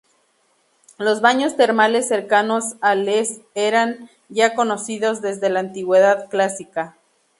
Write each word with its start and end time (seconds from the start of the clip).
Los 0.97 1.21
baños 1.21 1.55
termales 1.57 2.07
cercanos 2.07 2.73
a 2.81 2.95
Les 2.95 3.41
eran 3.53 4.09
ya 4.29 4.55
conocidos 4.55 5.21
desde 5.21 5.51
la 5.51 5.59
Antigüedad 5.59 6.27
clásica. 6.27 6.97